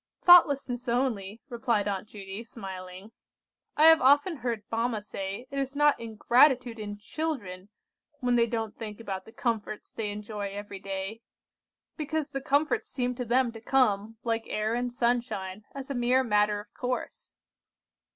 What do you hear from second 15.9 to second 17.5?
a mere matter of course."